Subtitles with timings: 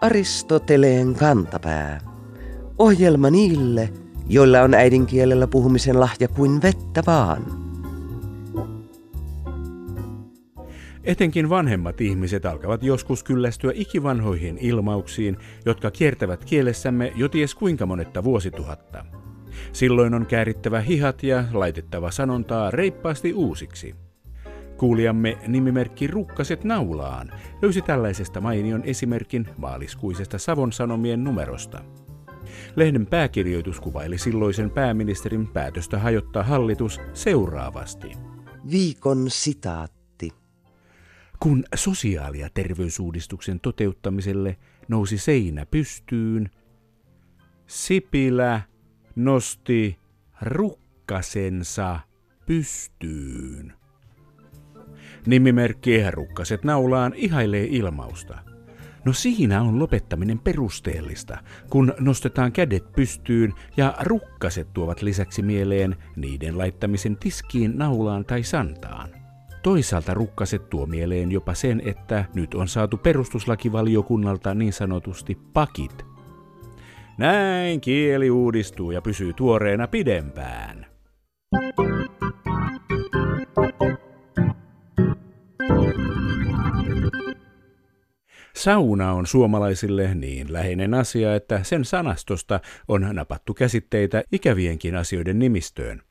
[0.00, 2.00] Aristoteleen kantapää.
[2.78, 3.92] Ohjelma niille,
[4.28, 7.62] joilla on äidinkielellä puhumisen lahja kuin vettä vaan.
[11.04, 15.36] Etenkin vanhemmat ihmiset alkavat joskus kyllästyä ikivanhoihin ilmauksiin,
[15.66, 19.04] jotka kiertävät kielessämme jo ties kuinka monetta vuosituhatta.
[19.72, 23.94] Silloin on käärittävä hihat ja laitettava sanontaa reippaasti uusiksi.
[24.82, 27.32] Kuulijamme nimimerkki Rukkaset naulaan
[27.62, 31.84] löysi tällaisesta mainion esimerkin maaliskuisesta Savon Sanomien numerosta.
[32.76, 38.12] Lehden pääkirjoitus kuvaili silloisen pääministerin päätöstä hajottaa hallitus seuraavasti.
[38.70, 40.30] Viikon sitaatti.
[41.40, 44.56] Kun sosiaali- ja terveysuudistuksen toteuttamiselle
[44.88, 46.50] nousi seinä pystyyn,
[47.66, 48.60] Sipilä
[49.16, 49.98] nosti
[50.40, 52.00] rukkasensa
[52.46, 53.81] pystyyn.
[55.26, 58.38] Nimimerkki Rukkaset naulaan ihailee ilmausta.
[59.04, 61.38] No siinä on lopettaminen perusteellista,
[61.70, 69.08] kun nostetaan kädet pystyyn ja rukkaset tuovat lisäksi mieleen niiden laittamisen tiskiin, naulaan tai santaan.
[69.62, 76.06] Toisaalta rukkaset tuo mieleen jopa sen, että nyt on saatu perustuslakivaliokunnalta niin sanotusti pakit.
[77.18, 80.81] Näin kieli uudistuu ja pysyy tuoreena pidempään.
[88.62, 96.02] Sauna on suomalaisille niin läheinen asia, että sen sanastosta on napattu käsitteitä ikävienkin asioiden nimistöön.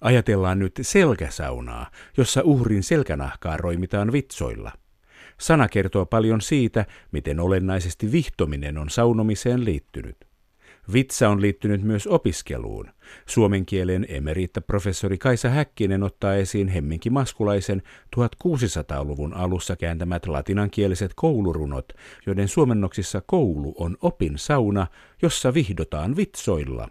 [0.00, 4.72] Ajatellaan nyt selkäsaunaa, jossa uhrin selkänahkaa roimitaan vitsoilla.
[5.40, 10.33] Sana kertoo paljon siitä, miten olennaisesti vihtominen on saunomiseen liittynyt.
[10.92, 12.90] Vitsa on liittynyt myös opiskeluun.
[13.26, 17.82] Suomen kielen emeriittaprofessori Kaisa Häkkinen ottaa esiin Hemminki Maskulaisen
[18.16, 21.92] 1600-luvun alussa kääntämät latinankieliset koulurunot,
[22.26, 24.86] joiden suomennoksissa koulu on opin sauna,
[25.22, 26.88] jossa vihdotaan vitsoilla.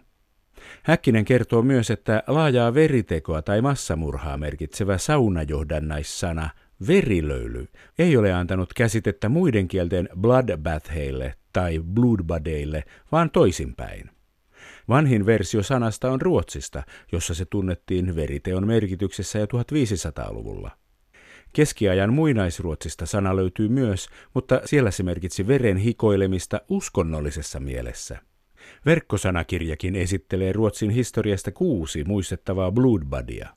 [0.82, 6.50] Häkkinen kertoo myös, että laajaa veritekoa tai massamurhaa merkitsevä saunajohdannaissana
[6.86, 7.66] verilöyly
[7.98, 14.10] ei ole antanut käsitettä muiden kielten bloodbatheille tai bloodbadeille, vaan toisinpäin.
[14.88, 16.82] Vanhin versio sanasta on Ruotsista,
[17.12, 20.70] jossa se tunnettiin veriteon merkityksessä jo 1500-luvulla.
[21.52, 28.18] Keskiajan muinaisruotsista sana löytyy myös, mutta siellä se merkitsi veren hikoilemista uskonnollisessa mielessä.
[28.86, 33.48] Verkkosanakirjakin esittelee Ruotsin historiasta kuusi muistettavaa bloodbadia.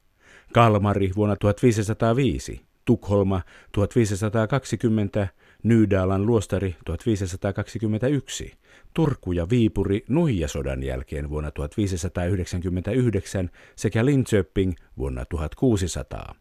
[0.54, 3.42] Kalmari vuonna 1505, Tukholma
[3.72, 5.28] 1520,
[5.64, 8.54] Nyydalan luostari 1521,
[8.94, 16.36] Turku ja Viipuri Nuijasodan jälkeen vuonna 1599 sekä Linköping vuonna 1600.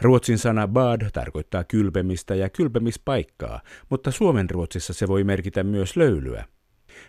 [0.00, 6.44] Ruotsin sana bad tarkoittaa kylpemistä ja kylpemispaikkaa, mutta Suomen ruotsissa se voi merkitä myös löylyä.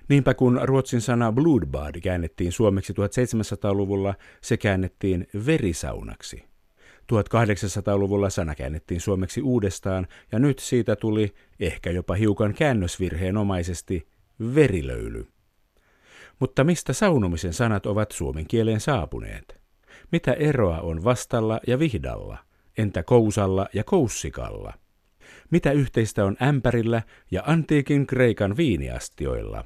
[0.09, 6.43] Niinpä kun ruotsin sana bloodbad käännettiin suomeksi 1700-luvulla, se käännettiin verisaunaksi.
[7.13, 14.07] 1800-luvulla sana käännettiin suomeksi uudestaan ja nyt siitä tuli, ehkä jopa hiukan käännösvirheenomaisesti,
[14.55, 15.27] verilöyly.
[16.39, 19.61] Mutta mistä saunomisen sanat ovat suomen kieleen saapuneet?
[20.11, 22.37] Mitä eroa on vastalla ja vihdalla?
[22.77, 24.73] Entä kousalla ja koussikalla?
[25.51, 27.01] Mitä yhteistä on ämpärillä
[27.31, 29.65] ja antiikin Kreikan viiniastioilla?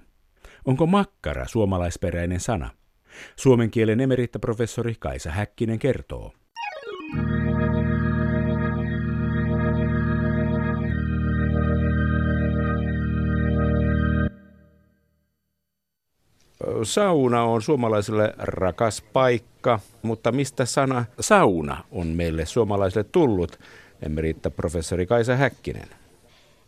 [0.66, 2.70] Onko makkara suomalaisperäinen sana?
[3.36, 6.34] Suomen kielen emerittaprofessori Kaisa Häkkinen kertoo.
[16.84, 23.60] Sauna on suomalaisille rakas paikka, mutta mistä sana sauna on meille suomalaisille tullut?
[24.02, 25.88] Emeriitta-professori Kaisa Häkkinen.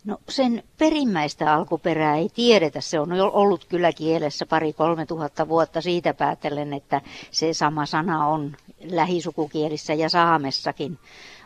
[0.04, 2.80] No sen perimmäistä alkuperää ei tiedetä.
[2.80, 7.00] Se on ollut kyllä kielessä pari-kolme tuhatta vuotta siitä päätellen, että
[7.30, 10.98] se sama sana on lähisukukielissä ja saamessakin.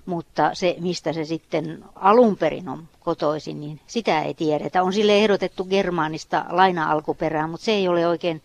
[0.08, 4.82] Mutta se, mistä se sitten alun perin on kotoisin, niin sitä ei tiedetä.
[4.82, 8.42] On sille ehdotettu germaanista laina-alkuperää, mutta se ei ole oikein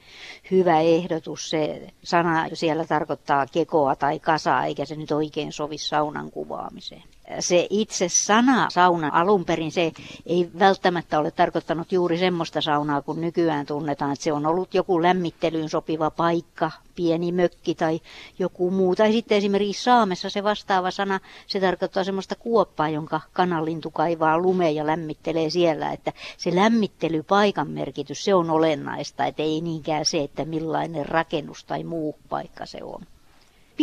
[0.52, 1.50] hyvä ehdotus.
[1.50, 7.04] Se sana siellä tarkoittaa kekoa tai kasaa, eikä se nyt oikein sovi saunan kuvaamiseen
[7.40, 9.92] se itse sana sauna alun perin se
[10.26, 15.02] ei välttämättä ole tarkoittanut juuri semmoista saunaa kuin nykyään tunnetaan, että se on ollut joku
[15.02, 18.02] lämmittelyyn sopiva paikka, pieni mökki tai
[18.40, 18.96] joku muu.
[18.96, 24.70] Tai sitten esimerkiksi Saamessa se vastaava sana, se tarkoittaa semmoista kuoppaa, jonka kanallintu kaivaa lumea
[24.70, 25.92] ja lämmittelee siellä.
[25.92, 31.84] Että se lämmittelypaikan merkitys, se on olennaista, että ei niinkään se, että millainen rakennus tai
[31.84, 33.02] muu paikka se on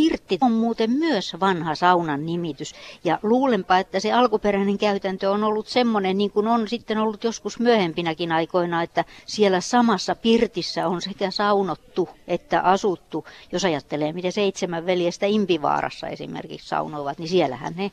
[0.00, 2.74] pirtti on muuten myös vanha saunan nimitys.
[3.04, 7.58] Ja luulenpa, että se alkuperäinen käytäntö on ollut semmoinen, niin kuin on sitten ollut joskus
[7.58, 13.26] myöhempinäkin aikoina, että siellä samassa pirtissä on sekä saunottu että asuttu.
[13.52, 17.90] Jos ajattelee, miten seitsemän veljestä Impivaarassa esimerkiksi saunoivat, niin siellähän ne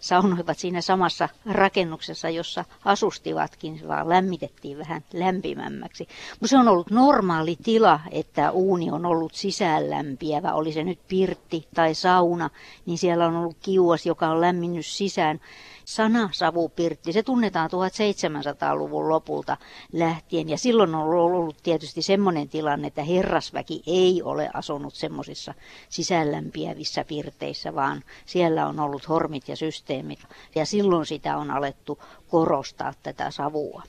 [0.00, 6.08] saunoivat siinä samassa rakennuksessa, jossa asustivatkin, vaan lämmitettiin vähän lämpimämmäksi.
[6.30, 11.68] Mutta se on ollut normaali tila, että uuni on ollut sisäänlämpiävä, oli se nyt pirtti
[11.74, 12.50] tai sauna,
[12.86, 15.40] niin siellä on ollut kiuas, joka on lämminnyt sisään
[15.86, 19.56] sana savupirtti, se tunnetaan 1700-luvun lopulta
[19.92, 20.48] lähtien.
[20.48, 25.54] Ja silloin on ollut tietysti semmoinen tilanne, että herrasväki ei ole asunut semmoisissa
[25.88, 30.18] sisäänlämpiävissä pirteissä, vaan siellä on ollut hormit ja systeemit.
[30.54, 31.98] Ja silloin sitä on alettu
[32.28, 33.82] korostaa tätä savua.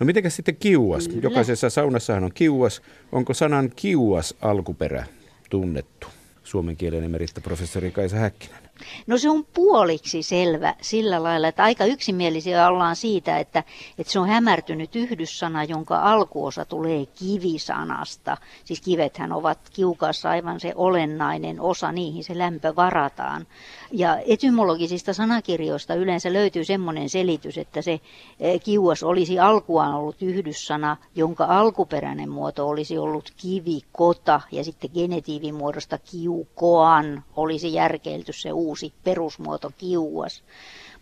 [0.00, 1.08] No mitenkäs sitten kiuas?
[1.08, 1.20] Kyllä.
[1.22, 2.82] Jokaisessa saunassahan on kiuas.
[3.12, 5.06] Onko sanan kiuas alkuperä
[5.50, 6.06] tunnettu?
[6.44, 8.65] Suomen kielen emeritta professori Kaisa Häkkinen.
[9.06, 13.64] No se on puoliksi selvä sillä lailla, että aika yksimielisiä ollaan siitä, että,
[13.98, 18.36] että se on hämärtynyt yhdyssana, jonka alkuosa tulee kivisanasta.
[18.64, 23.46] Siis kivethän ovat kiukassa aivan se olennainen osa, niihin se lämpö varataan.
[23.92, 28.00] Ja etymologisista sanakirjoista yleensä löytyy semmoinen selitys, että se
[28.40, 35.98] eh, kiuas olisi alkuaan ollut yhdyssana, jonka alkuperäinen muoto olisi ollut kivikota ja sitten genetiivimuodosta
[35.98, 38.65] kiukoan olisi järkeilty se uusi
[39.04, 40.42] perusmuoto kiuas.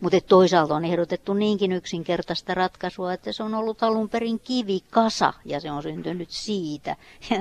[0.01, 5.61] Mutta toisaalta on ehdotettu niinkin yksinkertaista ratkaisua, että se on ollut alun perin kivikasa ja
[5.61, 6.97] se on syntynyt siitä.
[7.31, 7.37] Ja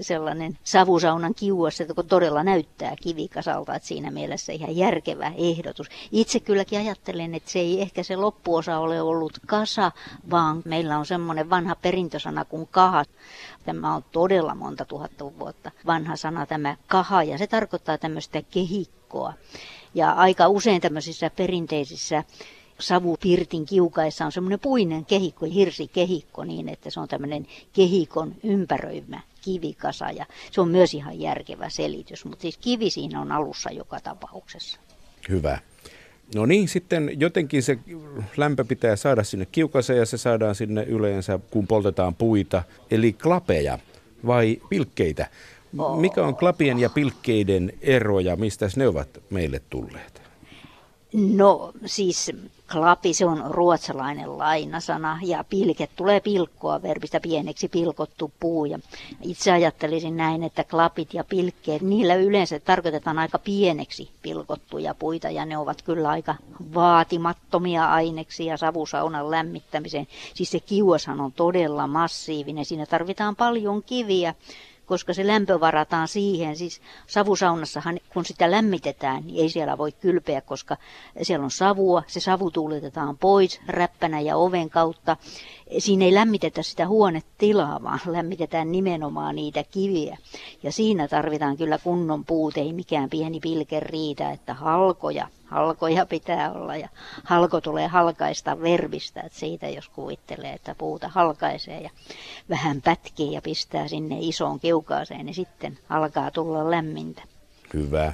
[0.00, 5.86] sellainen savusaunan kiuas, että todella näyttää kivikasalta, että siinä mielessä ihan järkevä ehdotus.
[6.12, 9.92] Itse kylläkin ajattelen, että se ei ehkä se loppuosa ole ollut kasa,
[10.30, 13.04] vaan meillä on semmoinen vanha perintösana kuin kaha.
[13.64, 19.01] Tämä on todella monta tuhatta vuotta vanha sana tämä kaha ja se tarkoittaa tämmöistä kehikkoa.
[19.94, 22.24] Ja aika usein tämmöisissä perinteisissä
[22.78, 30.10] savupirtin kiukaissa on semmoinen puinen kehikko, hirsikehikko niin, että se on tämmöinen kehikon ympäröimä kivikasa
[30.10, 34.80] ja se on myös ihan järkevä selitys, mutta siis kivi siinä on alussa joka tapauksessa.
[35.28, 35.58] Hyvä.
[36.34, 37.78] No niin, sitten jotenkin se
[38.36, 43.78] lämpö pitää saada sinne kiukaseen ja se saadaan sinne yleensä, kun poltetaan puita, eli klapeja
[44.26, 45.26] vai pilkkeitä.
[45.96, 50.22] Mikä on klapien ja pilkkeiden ero ja mistä ne ovat meille tulleet?
[51.12, 52.30] No siis
[52.72, 58.64] klapi, se on ruotsalainen lainasana ja pilke tulee pilkkoa verbistä pieneksi pilkottu puu.
[58.64, 58.78] Ja
[59.22, 65.46] itse ajattelisin näin, että klapit ja pilkkeet, niillä yleensä tarkoitetaan aika pieneksi pilkottuja puita ja
[65.46, 66.34] ne ovat kyllä aika
[66.74, 70.06] vaatimattomia aineksia savusaunan lämmittämiseen.
[70.34, 74.34] Siis se kiuashan on todella massiivinen, siinä tarvitaan paljon kiviä
[74.86, 76.56] koska se lämpö varataan siihen.
[76.56, 80.76] Siis savusaunassahan, kun sitä lämmitetään, niin ei siellä voi kylpeä, koska
[81.22, 82.02] siellä on savua.
[82.06, 85.16] Se savu tuuletetaan pois räppänä ja oven kautta.
[85.78, 90.18] Siinä ei lämmitetä sitä huonetilaa, vaan lämmitetään nimenomaan niitä kiviä.
[90.62, 96.52] Ja siinä tarvitaan kyllä kunnon puut, ei mikään pieni pilke riitä, että halkoja halkoja pitää
[96.52, 96.88] olla ja
[97.24, 101.90] halko tulee halkaista verbistä, että siitä jos kuvittelee, että puuta halkaisee ja
[102.50, 107.22] vähän pätkii ja pistää sinne isoon kiukaaseen, niin sitten alkaa tulla lämmintä.
[107.74, 108.12] Hyvä.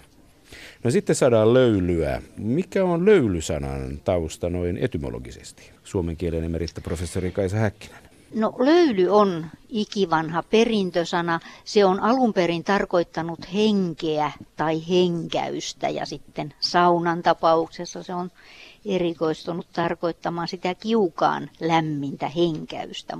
[0.84, 2.22] No sitten saadaan löylyä.
[2.36, 5.70] Mikä on löylysanan tausta noin etymologisesti?
[5.84, 8.07] Suomen kielen emeritta professori Kaisa Häkkinen.
[8.34, 11.40] No löyly on ikivanha perintösana.
[11.64, 18.30] Se on alun perin tarkoittanut henkeä tai henkäystä ja sitten saunan tapauksessa se on
[18.84, 23.18] erikoistunut tarkoittamaan sitä kiukaan lämmintä henkäystä.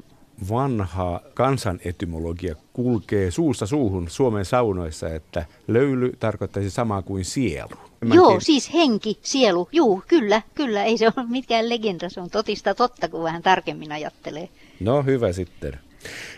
[0.51, 7.75] Vanha kansanetymologia kulkee suusta suuhun Suomen saunoissa, että löyly tarkoittaisi samaa kuin sielu.
[8.05, 8.41] Mä Joo, tiedä.
[8.41, 13.09] siis henki, sielu, juu, kyllä, kyllä, ei se ole mitkään legenda, se on totista totta,
[13.09, 14.49] kun vähän tarkemmin ajattelee.
[14.81, 15.79] No hyvä sitten.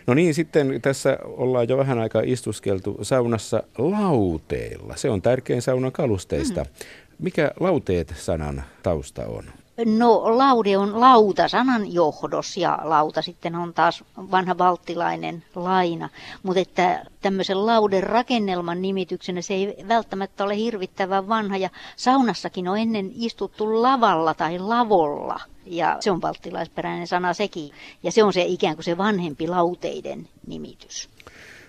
[0.07, 4.97] No niin, sitten tässä ollaan jo vähän aikaa istuskeltu saunassa lauteilla.
[4.97, 6.61] Se on tärkein saunan kalusteista.
[6.61, 6.71] Mm.
[7.19, 9.45] Mikä lauteet-sanan tausta on?
[9.85, 16.09] No laude on lauta sanan johdos ja lauta sitten on taas vanha valttilainen laina.
[16.43, 22.79] Mutta että tämmöisen lauden rakennelman nimityksenä se ei välttämättä ole hirvittävän vanha ja saunassakin on
[22.79, 25.41] ennen istuttu lavalla tai lavolla.
[25.67, 27.71] Ja se on valttilaisperäinen sana sekin.
[28.03, 31.09] Ja se on se ikään kuin se vanhempi lauteiden nimitys.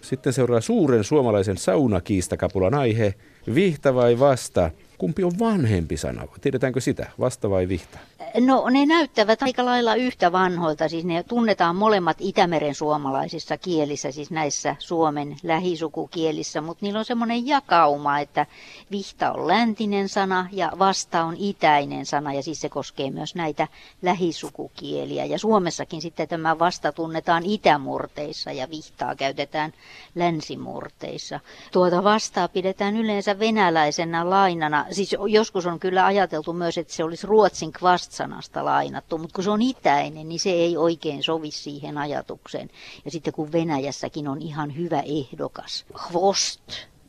[0.02, 3.14] Sitten seuraa suuren suomalaisen saunakiistakapulan aihe,
[3.56, 4.72] vihta vai vasta.
[5.02, 6.28] Kumpi on vanhempi sana?
[6.42, 8.00] Tiedetäänkö sitä, vasta vai vihta?
[8.40, 14.32] No ne näyttävät aika lailla yhtä vanhoilta, siis ne tunnetaan molemmat Itämeren suomalaisissa kielissä, siis
[14.32, 18.46] näissä Suomen lähisukukielissä, mutta niillä on semmoinen jakauma, että
[18.92, 23.68] vihta on läntinen sana ja vasta on itäinen sana ja siis se koskee myös näitä
[24.02, 25.26] lähisukukieliä.
[25.26, 29.74] Ja Suomessakin sitten tämä vasta tunnetaan itämurteissa ja vihtaa käytetään
[30.16, 31.40] länsimurteissa.
[31.72, 37.28] Tuota vastaa pidetään yleensä venäläisenä lainana, siis joskus on kyllä ajateltu myös, että se olisi
[37.28, 37.72] ruotsin
[38.12, 42.70] kvast sanasta lainattu, mutta kun se on itäinen, niin se ei oikein sovi siihen ajatukseen.
[43.06, 46.62] Ja sitten kun Venäjässäkin on ihan hyvä ehdokas, hvost,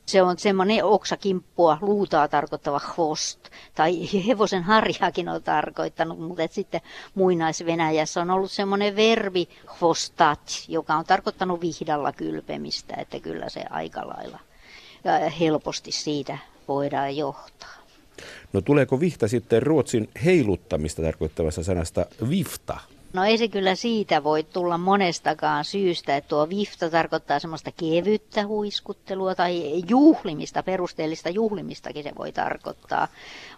[0.07, 3.39] se on semmoinen oksakimppua, luutaa tarkoittava hvost,
[3.75, 6.81] tai hevosen harjaakin on tarkoittanut, mutta sitten
[7.15, 9.49] muinais-Venäjässä on ollut semmoinen verbi
[9.81, 14.39] hvostat, joka on tarkoittanut vihdalla kylpemistä, että kyllä se aika lailla
[15.41, 17.82] helposti siitä voidaan johtaa.
[18.53, 22.81] No tuleeko vihta sitten ruotsin heiluttamista tarkoittavassa sanasta vifta?
[23.13, 28.47] No ei se kyllä siitä voi tulla monestakaan syystä, että tuo vifta tarkoittaa semmoista kevyttä
[28.47, 33.09] huiskuttelua tai juhlimista, perusteellista juhlimistakin se voi tarkoittaa.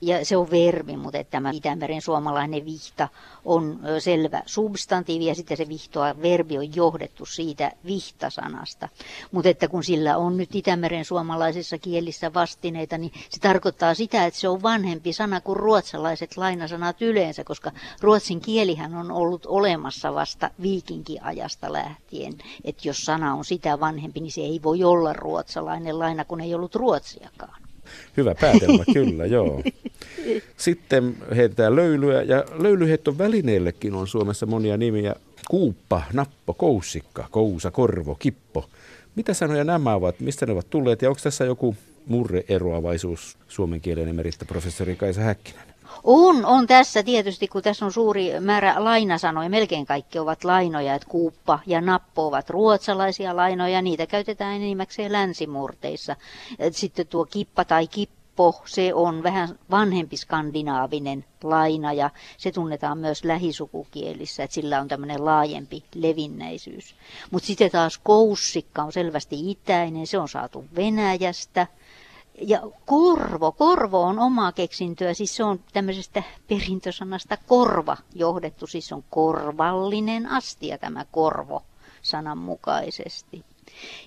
[0.01, 3.09] Ja se on verbi, mutta että tämä Itämeren suomalainen vihta
[3.45, 8.89] on selvä substantiivi ja sitten se vihtoa verbi on johdettu siitä vihtasanasta.
[9.33, 14.41] Mutta että kun sillä on nyt Itämeren suomalaisissa kielissä vastineita, niin se tarkoittaa sitä, että
[14.41, 20.15] se on vanhempi sana kuin ruotsalaiset lainasanat yleensä, koska ruotsin kielihän on ollut ollut olemassa
[20.15, 22.33] vasta viikinkiajasta lähtien.
[22.65, 26.55] Että jos sana on sitä vanhempi, niin se ei voi olla ruotsalainen laina, kun ei
[26.55, 27.63] ollut ruotsiakaan.
[28.17, 29.63] Hyvä päätelmä, kyllä, joo.
[30.57, 35.15] Sitten heitetään löylyä, ja löylyheitton välineellekin on Suomessa monia nimiä.
[35.51, 38.69] Kuuppa, nappo, koussikka, kousa, korvo, kippo.
[39.17, 43.39] Mitä sanoja nämä ovat, mistä ne ovat tulleet, ja onko tässä joku murreeroavaisuus
[44.09, 45.74] emeritta professori Kaisa Häkkinen?
[46.05, 51.09] On, on tässä tietysti, kun tässä on suuri määrä lainasanoja, melkein kaikki ovat lainoja, että
[51.11, 56.17] kuuppa ja nappo ovat ruotsalaisia lainoja, niitä käytetään enimmäkseen länsimurteissa.
[56.71, 63.25] Sitten tuo kippa tai kippo, se on vähän vanhempi skandinaavinen laina ja se tunnetaan myös
[63.25, 66.95] lähisukukielissä, että sillä on tämmöinen laajempi levinneisyys.
[67.31, 71.67] Mutta sitten taas koussikka on selvästi itäinen, se on saatu Venäjästä–
[72.41, 79.05] ja korvo, korvo on omaa keksintöä, siis se on tämmöisestä perintösanasta korva johdettu, siis on
[79.11, 81.63] korvallinen astia tämä korvo
[82.03, 83.45] sananmukaisesti.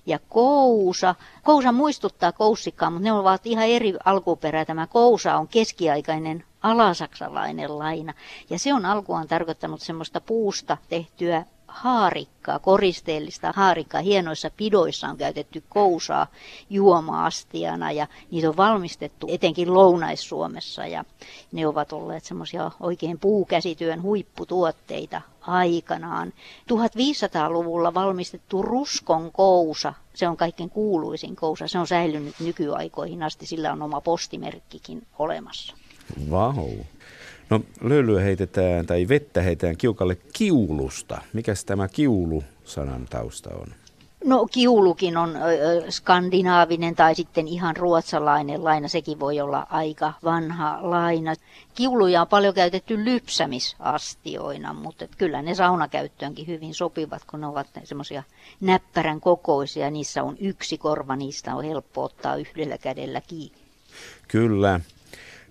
[0.06, 4.66] Ja kousa, kousa muistuttaa koussikkaa, mutta ne ovat ihan eri alkuperää.
[4.66, 8.14] Tämä kousa on keskiaikainen alasaksalainen laina.
[8.50, 11.46] Ja se on alkuaan tarkoittanut semmoista puusta tehtyä
[11.82, 14.02] haarikkaa, koristeellista haarikkaa.
[14.02, 16.28] Hienoissa pidoissa on käytetty kousaa
[16.70, 21.06] juomaastiana ja niitä on valmistettu etenkin Lounais-Suomessa ja
[21.52, 26.34] ne ovat olleet semmoisia oikein puukäsityön huipputuotteita aikanaan.
[26.74, 33.72] 1500-luvulla valmistettu ruskon kousa, se on kaikkein kuuluisin kousa, se on säilynyt nykyaikoihin asti, sillä
[33.72, 35.76] on oma postimerkkikin olemassa.
[36.32, 36.54] Vau.
[36.54, 36.80] Wow.
[37.50, 41.22] No löylyä heitetään tai vettä heitetään kiukalle kiulusta.
[41.34, 43.68] Mikäs tämä kiulu-sanan tausta on?
[44.26, 50.80] No kiulukin on ö, skandinaavinen tai sitten ihan ruotsalainen laina, sekin voi olla aika vanha
[50.82, 51.34] laina.
[51.76, 57.68] Kiuluja on paljon käytetty lypsämisastioina, mutta et kyllä ne saunakäyttöönkin hyvin sopivat, kun ne ovat
[57.84, 58.24] semmoisia
[58.62, 59.92] näppärän kokoisia.
[59.92, 63.58] Niissä on yksi korva, niistä on helppo ottaa yhdellä kädellä kiinni.
[64.28, 64.80] Kyllä.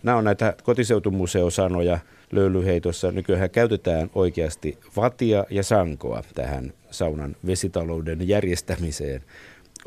[0.06, 1.98] Nämä on näitä kotiseutumuseosanoja
[2.32, 3.12] löylyheitossa.
[3.12, 9.22] Nykyään käytetään oikeasti vatia ja sankoa tähän saunan vesitalouden järjestämiseen.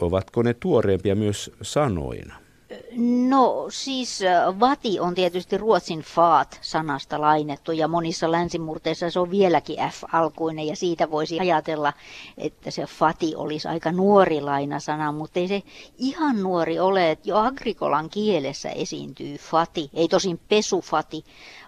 [0.01, 2.35] Ovatko ne tuoreempia myös sanoina?
[3.29, 9.31] No siis äh, vati on tietysti ruotsin faat sanasta lainettu ja monissa länsimurteissa se on
[9.31, 11.93] vieläkin F-alkuinen ja siitä voisi ajatella,
[12.37, 15.63] että se fati olisi aika nuori lainasana, mutta ei se
[15.97, 21.23] ihan nuori ole, että jo agrikolan kielessä esiintyy fati, ei tosin pesufati,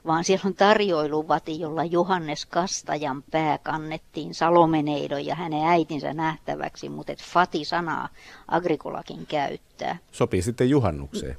[0.06, 7.14] vaan siellä on tarjoiluvati, jolla Johannes Kastajan pää kannettiin Salomeneidon ja hänen äitinsä nähtäväksi, mutta
[7.34, 8.10] Fati-sanaa
[8.48, 9.71] Agrikolakin käyttää.
[10.12, 11.38] Sopii sitten juhannukseen.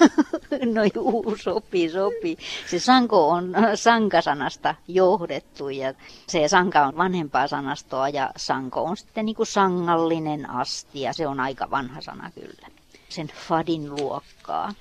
[0.74, 2.36] no juu, sopii, sopii.
[2.70, 5.94] Se sanko on sankasanasta johdettu ja
[6.26, 11.26] se sanka on vanhempaa sanastoa ja sanko on sitten niin kuin sangallinen asti ja se
[11.26, 12.68] on aika vanha sana kyllä.
[13.08, 14.74] Sen fadin luokkaa.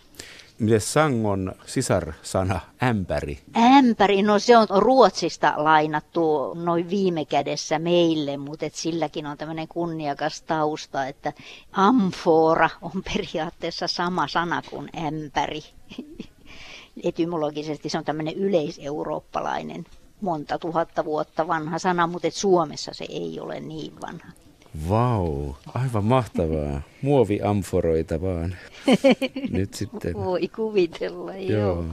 [0.60, 3.40] Miten sangon sisarsana ämpäri?
[3.58, 9.68] Ämpäri, no se on Ruotsista lainattu noin viime kädessä meille, mutta et silläkin on tämmöinen
[9.68, 11.34] kunniakas tausta, että
[11.72, 15.64] amfora on periaatteessa sama sana kuin ämpäri.
[17.04, 19.86] Etymologisesti se on tämmöinen yleiseurooppalainen
[20.22, 24.43] monta tuhatta vuotta vanha sana, mutta et Suomessa se ei ole niin vanha.
[24.90, 26.82] Vau, aivan mahtavaa.
[27.02, 28.56] Muoviamforoita vaan.
[29.52, 30.14] Nyt sitten.
[30.14, 31.62] Voi kuvitella, joo.
[31.62, 31.86] joo.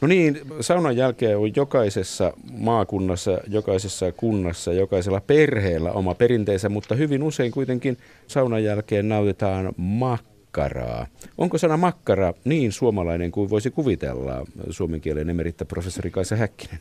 [0.00, 7.22] No niin, saunan jälkeen on jokaisessa maakunnassa, jokaisessa kunnassa, jokaisella perheellä oma perinteensä, mutta hyvin
[7.22, 11.06] usein kuitenkin saunan jälkeen nautitaan makkaraa.
[11.38, 16.80] Onko sana makkara niin suomalainen kuin voisi kuvitella suomen kielen emeritta professori Kaisa Häkkinen?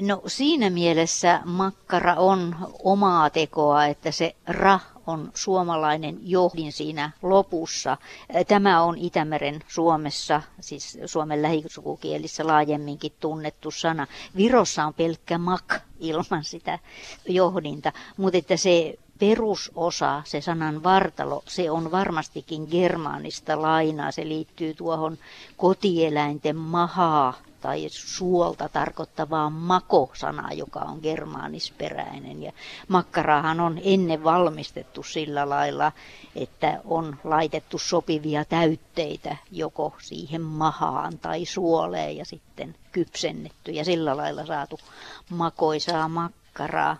[0.00, 7.96] No siinä mielessä makkara on omaa tekoa, että se ra on suomalainen johdin siinä lopussa.
[8.48, 14.06] Tämä on Itämeren Suomessa, siis Suomen lähisukukielissä laajemminkin tunnettu sana.
[14.36, 16.78] Virossa on pelkkä mak ilman sitä
[17.28, 24.12] johdinta, mutta että se perusosa, se sanan vartalo, se on varmastikin germaanista lainaa.
[24.12, 25.18] Se liittyy tuohon
[25.56, 32.42] kotieläinten mahaa tai suolta tarkoittavaa mako-sanaa, joka on germaanisperäinen.
[32.42, 32.52] Ja
[32.88, 35.92] makkaraahan on ennen valmistettu sillä lailla,
[36.36, 44.16] että on laitettu sopivia täytteitä joko siihen mahaan tai suoleen ja sitten kypsennetty ja sillä
[44.16, 44.78] lailla saatu
[45.30, 46.96] makoisaa makkaraa.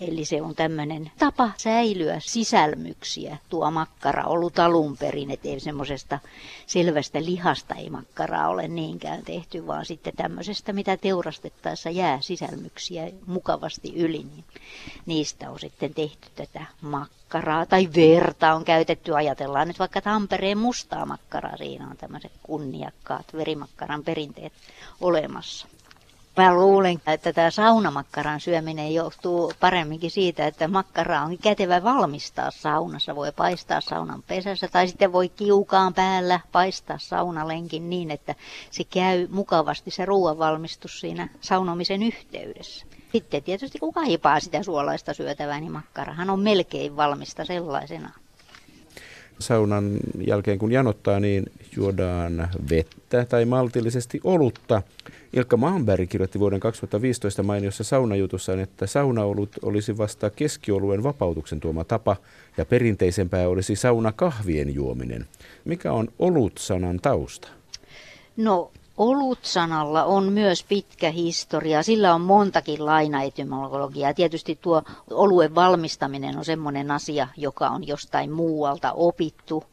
[0.00, 6.18] Eli se on tämmöinen tapa säilyä sisälmyksiä, tuo makkara ollut alun perin, ettei semmoisesta
[6.66, 13.92] selvästä lihasta ei makkaraa ole niinkään tehty, vaan sitten tämmöisestä, mitä teurastettaessa jää sisälmyksiä mukavasti
[13.96, 14.44] yli, niin
[15.06, 17.66] niistä on sitten tehty tätä makkaraa.
[17.66, 24.04] Tai verta on käytetty, ajatellaan nyt vaikka Tampereen mustaa makkaraa, siinä on tämmöiset kunniakkaat verimakkaran
[24.04, 24.52] perinteet
[25.00, 25.66] olemassa.
[26.36, 33.16] Mä luulen, että tämä saunamakkaran syöminen johtuu paremminkin siitä, että makkara on kätevä valmistaa saunassa.
[33.16, 38.34] Voi paistaa saunan pesässä tai sitten voi kiukaan päällä paistaa saunalenkin niin, että
[38.70, 42.86] se käy mukavasti se ruoanvalmistus siinä saunomisen yhteydessä.
[43.12, 48.10] Sitten tietysti kun kaipaa sitä suolaista syötävää, niin makkarahan on melkein valmista sellaisena.
[49.40, 54.82] Saunan jälkeen kun janottaa, niin juodaan vettä tai maltillisesti olutta.
[55.32, 62.16] Ilkka Maanberg kirjoitti vuoden 2015 mainiossa saunajutussaan, että saunaolut olisi vasta keskioluen vapautuksen tuoma tapa
[62.56, 65.26] ja perinteisempää olisi saunakahvien juominen.
[65.64, 67.48] Mikä on olut-sanan tausta?
[68.36, 68.70] No
[69.00, 71.82] Olut-sanalla on myös pitkä historia.
[71.82, 74.14] Sillä on montakin lainaetymologiaa.
[74.14, 79.64] Tietysti tuo oluen valmistaminen on semmoinen asia, joka on jostain muualta opittu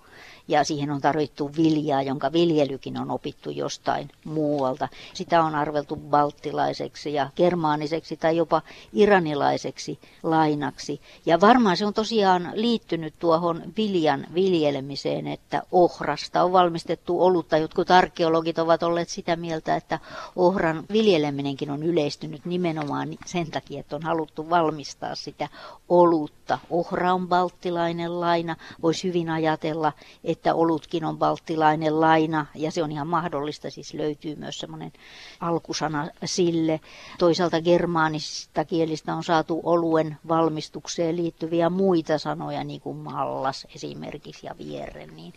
[0.47, 4.87] ja siihen on tarvittu viljaa, jonka viljelykin on opittu jostain muualta.
[5.13, 8.61] Sitä on arveltu balttilaiseksi ja germaaniseksi tai jopa
[8.93, 11.01] iranilaiseksi lainaksi.
[11.25, 17.57] Ja varmaan se on tosiaan liittynyt tuohon viljan viljelemiseen, että ohrasta on valmistettu olutta.
[17.57, 19.99] Jotkut arkeologit ovat olleet sitä mieltä, että
[20.35, 25.49] ohran viljeleminenkin on yleistynyt nimenomaan sen takia, että on haluttu valmistaa sitä
[25.89, 26.59] olutta.
[26.69, 28.55] Ohra on balttilainen laina.
[28.81, 33.93] Voisi hyvin ajatella, että että olutkin on balttilainen laina ja se on ihan mahdollista, siis
[33.93, 34.91] löytyy myös semmoinen
[35.39, 36.79] alkusana sille.
[37.17, 44.55] Toisaalta germaanista kielistä on saatu oluen valmistukseen liittyviä muita sanoja, niin kuin mallas esimerkiksi ja
[44.57, 45.33] vierre, niin,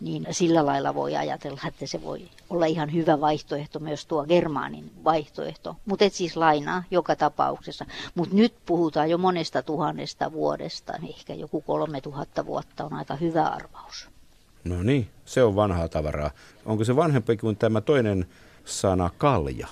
[0.00, 4.92] niin sillä lailla voi ajatella, että se voi olla ihan hyvä vaihtoehto myös tuo germaanin
[5.04, 7.86] vaihtoehto, mutta et siis lainaa joka tapauksessa.
[8.14, 13.46] Mutta nyt puhutaan jo monesta tuhannesta vuodesta, ehkä joku kolme tuhatta vuotta on aika hyvä
[13.46, 14.10] arvaus.
[14.64, 16.30] No niin, se on vanhaa tavaraa.
[16.66, 18.26] Onko se vanhempi kuin tämä toinen
[18.64, 19.68] sana kalja?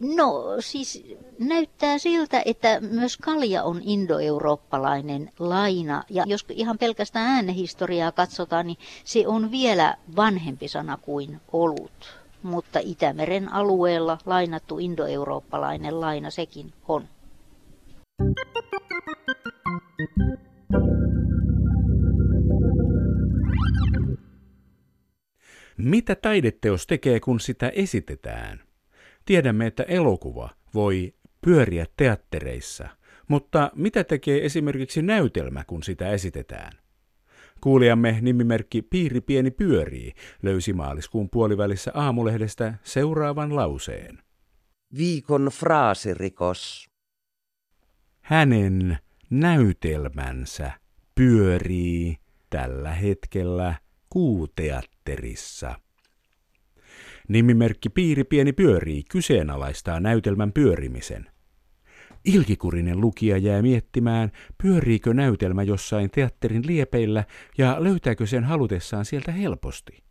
[0.00, 1.04] No siis
[1.38, 6.02] näyttää siltä, että myös kalja on indoeurooppalainen laina.
[6.10, 12.18] Ja jos ihan pelkästään äänehistoriaa katsotaan, niin se on vielä vanhempi sana kuin olut.
[12.42, 17.08] Mutta Itämeren alueella lainattu indoeurooppalainen laina sekin on.
[25.76, 28.60] Mitä taideteos tekee, kun sitä esitetään?
[29.24, 32.88] Tiedämme, että elokuva voi pyöriä teattereissa,
[33.28, 36.72] mutta mitä tekee esimerkiksi näytelmä, kun sitä esitetään?
[37.60, 40.12] Kuulijamme nimimerkki Piiri pieni pyörii
[40.42, 44.18] löysi maaliskuun puolivälissä aamulehdestä seuraavan lauseen.
[44.96, 46.86] Viikon fraasirikos.
[48.20, 48.98] Hänen
[49.30, 50.72] näytelmänsä
[51.14, 52.16] pyörii
[52.50, 53.74] tällä hetkellä
[54.16, 55.74] kuuteatterissa.
[57.28, 61.26] Nimimerkki Piiri Pieni pyörii kyseenalaistaa näytelmän pyörimisen.
[62.24, 67.24] Ilkikurinen lukija jää miettimään, pyöriikö näytelmä jossain teatterin liepeillä
[67.58, 70.04] ja löytääkö sen halutessaan sieltä helposti.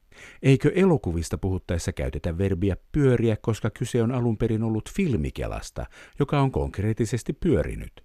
[0.43, 5.85] Eikö elokuvista puhuttaessa käytetä verbiä pyöriä, koska kyse on alun perin ollut filmikelasta,
[6.19, 8.03] joka on konkreettisesti pyörinyt?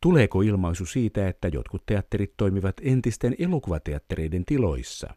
[0.00, 5.14] Tuleeko ilmaisu siitä, että jotkut teatterit toimivat entisten elokuvateattereiden tiloissa?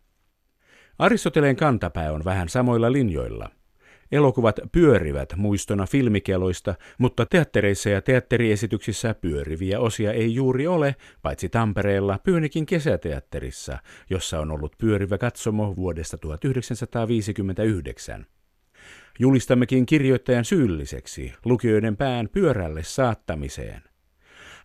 [1.00, 3.50] Aristoteleen kantapää on vähän samoilla linjoilla.
[4.12, 12.20] Elokuvat pyörivät muistona filmikeloista, mutta teattereissa ja teatteriesityksissä pyöriviä osia ei juuri ole, paitsi Tampereella
[12.24, 13.78] Pyönikin kesäteatterissa,
[14.10, 18.26] jossa on ollut pyörivä katsomo vuodesta 1959.
[19.20, 23.87] Julistammekin kirjoittajan syylliseksi lukijoiden pään pyörälle saattamiseen.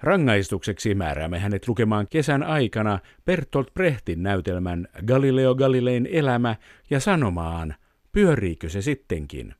[0.03, 6.57] Rangaistukseksi määräämme hänet lukemaan kesän aikana Bertolt Brechtin näytelmän Galileo Galilein elämä
[6.91, 7.75] ja sanomaan,
[8.13, 9.55] pyöriikö se sittenkin.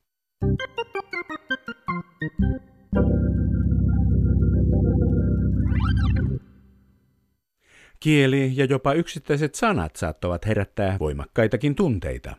[8.01, 12.37] Kieli ja jopa yksittäiset sanat saattavat herättää voimakkaitakin tunteita.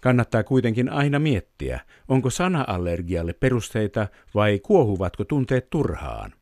[0.00, 6.32] Kannattaa kuitenkin aina miettiä, onko sana-allergialle perusteita vai kuohuvatko tunteet turhaan.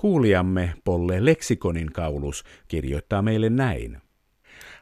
[0.00, 3.98] Kuulijamme Polle Leksikonin kaulus kirjoittaa meille näin.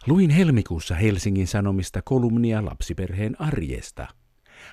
[0.06, 4.06] Luin helmikuussa Helsingin Sanomista kolumnia lapsiperheen arjesta.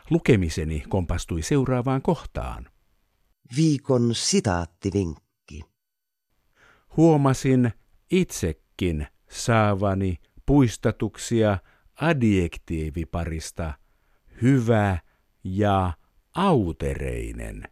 [0.10, 2.65] Lukemiseni kompastui seuraavaan kohtaan.
[3.56, 5.62] Viikon sitaattivinkki.
[6.97, 7.71] Huomasin
[8.12, 11.58] itsekin saavani puistatuksia
[11.95, 13.73] adjektiiviparista
[14.41, 14.97] hyvä
[15.43, 15.93] ja
[16.36, 17.63] autereinen.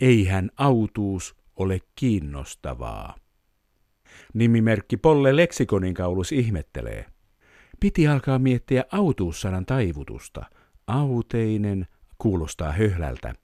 [0.00, 3.14] Eihän autuus ole kiinnostavaa.
[4.34, 7.06] Nimimerkki Polle Leksikonin kaulus ihmettelee.
[7.80, 10.44] Piti alkaa miettiä autuussanan taivutusta.
[10.86, 11.86] Auteinen
[12.18, 13.34] kuulostaa höhlältä.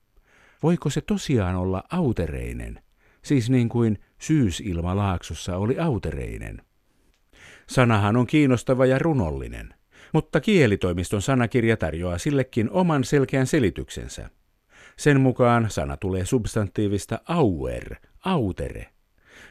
[0.63, 2.83] Voiko se tosiaan olla autereinen?
[3.25, 6.63] Siis niin kuin syysilma laaksossa oli autereinen.
[7.69, 9.75] Sanahan on kiinnostava ja runollinen,
[10.13, 14.31] mutta kielitoimiston sanakirja tarjoaa sillekin oman selkeän selityksensä.
[14.99, 18.87] Sen mukaan sana tulee substantiivista auer, autere,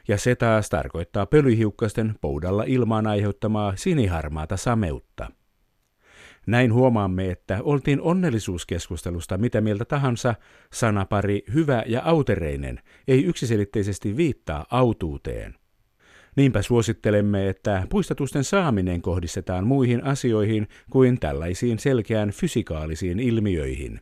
[0.07, 5.31] ja se taas tarkoittaa pölyhiukkasten poudalla ilmaan aiheuttamaa siniharmaata sameutta.
[6.47, 10.35] Näin huomaamme, että oltiin onnellisuuskeskustelusta mitä mieltä tahansa,
[10.73, 15.55] sanapari hyvä ja autereinen ei yksiselitteisesti viittaa autuuteen.
[16.35, 24.01] Niinpä suosittelemme, että puistatusten saaminen kohdistetaan muihin asioihin kuin tällaisiin selkeään fysikaalisiin ilmiöihin.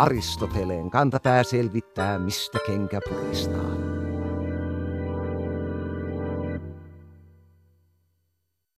[0.00, 3.99] Aristoteleen kantapää selvittää, mistä kenkä puristaa.